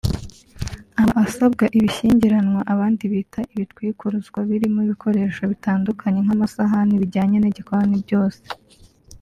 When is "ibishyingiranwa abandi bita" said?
1.77-3.41